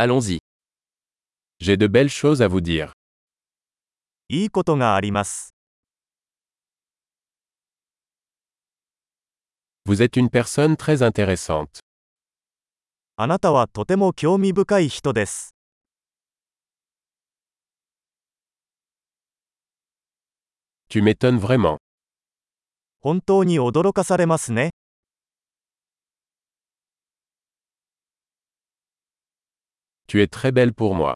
[0.00, 0.38] Allons-y.
[1.58, 2.92] J'ai de belles choses à vous dire.
[4.28, 5.52] いいことがあります。
[9.86, 11.80] Vous êtes une personne très intéressante.
[13.16, 15.56] あなたはとても興味深い人です。
[20.88, 21.78] Tu m'étonnes vraiment.
[23.00, 24.70] 本当に驚かされますね。
[30.07, 31.15] Tu es très belle pour moi.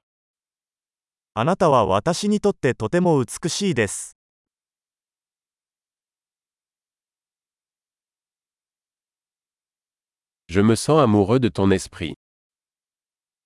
[1.34, 4.18] あなたは私にとってとても美しいです。
[10.50, 12.16] Je me sens amoureux de ton esprit.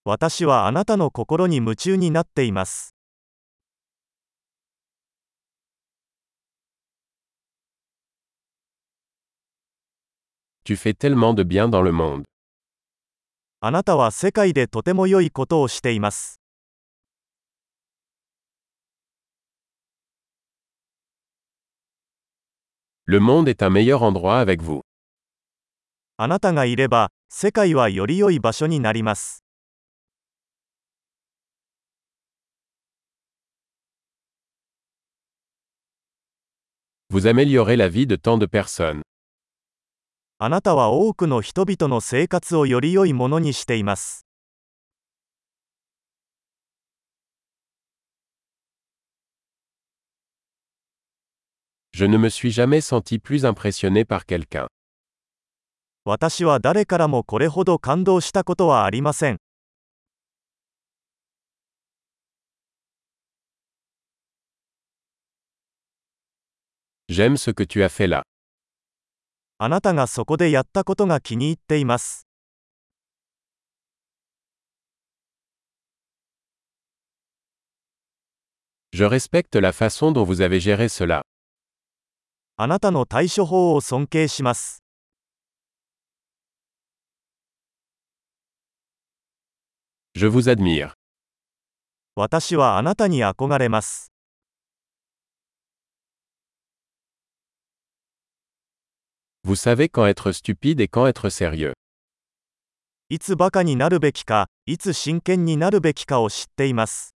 [0.06, 2.96] 私はあなたの心に夢中になっています。
[10.64, 12.24] Tu fais tellement de bien dans le monde.
[13.61, 16.41] あなたは世界でとても良いことをしています。
[23.07, 24.83] Le monde est un meilleur endroit avec vous.
[26.19, 29.43] あなたがいれば、世界はより良い場所になります。
[37.09, 39.01] Vous améliorez la vie de tant de personnes.
[40.39, 44.27] あなたは多くの人々の生活をより良いものにしています。
[51.95, 54.67] Je ne me suis jamais senti plus impressionné par quelqu'un.
[56.05, 59.39] 私は誰からもこれほど感動したことはありません。
[67.09, 68.23] J'aime ce que tu as fait là.
[69.59, 72.27] あなたがそこでやったことが気に入っています。
[78.93, 81.23] Je respecte la façon dont vous avez géré cela.
[82.59, 84.83] あなたの対処法を尊敬します。
[90.15, 90.93] Je vous admire.
[92.15, 94.16] 私はあなたに憧れます。
[99.46, 101.74] Vous savez quand être stupide et quand être sérieux.
[103.10, 107.14] いつバカになるべきか、いつ真剣になるべきかを知っています。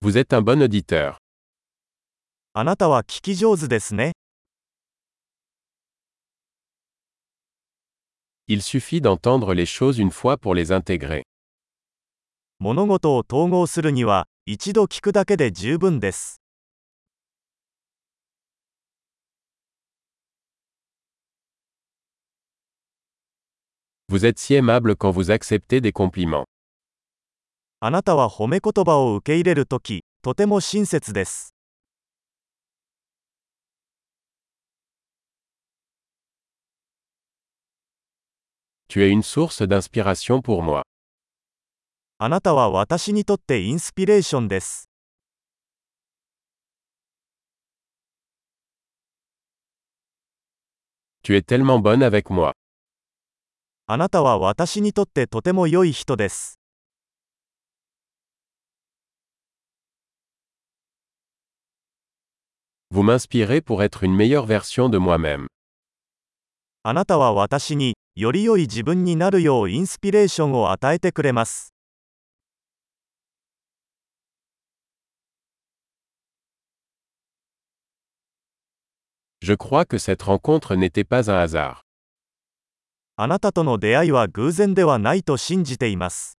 [0.00, 1.16] Vous êtes un bon auditeur.
[2.54, 4.12] あなたは聞き上手ですね。
[8.48, 11.22] Il suffit d'entendre les choses une fois pour les intégrer.
[12.58, 16.41] 物事を統合するには、 一度聞くだけで十分です。
[24.07, 26.45] Vous êtes si aimable quand vous acceptez des compliments.
[27.81, 31.53] あなたは褒め言葉を受け入れるとき、とても親切です。
[38.87, 40.83] Tu es une source d'inspiration pour moi.
[42.19, 44.89] あなたは私にとってインスピレーションです。
[51.21, 52.53] Tu es tellement bonne avec moi.
[53.85, 56.59] あなたは私にとってとても良い人です。
[62.91, 65.45] Vous m'inspirez pour être une meilleure version de moi-même.
[66.81, 71.76] あなたは私に、より良い自分になるようインスピレーションを与えてくれます。
[79.47, 81.85] Je crois que cette rencontre n'était pas un hasard.
[83.15, 86.37] あなたとの出会いは偶然ではないと信じています。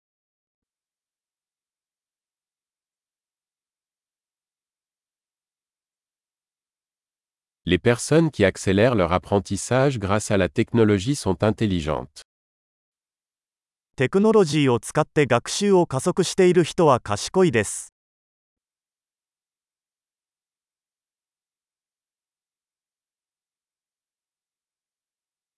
[7.65, 12.27] Les personnes qui accélèrent leur apprentissage grâce à la technologie sont intelligentes.
[13.97, 17.94] テクノロジーを使って学習を加速している人は賢いです。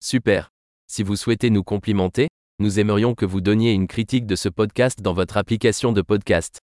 [0.03, 0.51] Super.
[0.87, 5.03] Si vous souhaitez nous complimenter, nous aimerions que vous donniez une critique de ce podcast
[5.03, 6.61] dans votre application de podcast.